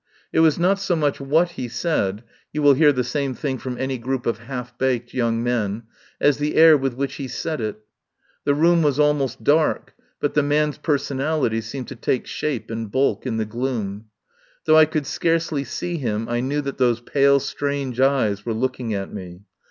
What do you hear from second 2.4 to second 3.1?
you will hear the